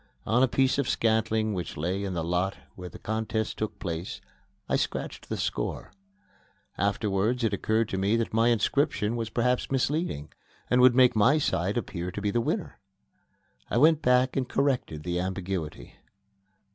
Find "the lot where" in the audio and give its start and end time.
2.15-2.89